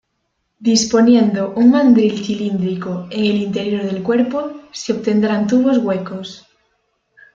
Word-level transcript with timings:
Disponiendo 0.71 1.53
un 1.55 1.69
mandril 1.73 2.25
cilíndrico 2.25 3.05
en 3.11 3.23
el 3.23 3.35
interior 3.39 3.83
del 3.83 4.01
cuerpo, 4.01 4.51
se 4.71 4.93
obtendrán 4.93 5.45
tubos 5.45 5.77
huecos. 5.77 6.47